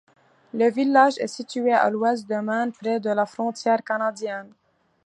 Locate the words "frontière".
3.27-3.83